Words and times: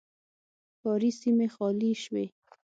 ښاري 0.79 1.11
سیمې 1.21 1.47
خالي 1.53 1.91
شوې. 2.03 2.25